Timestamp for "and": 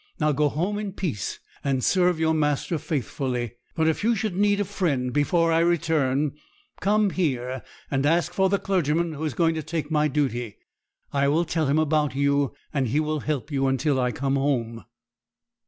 1.63-1.83, 7.91-8.03, 12.73-12.87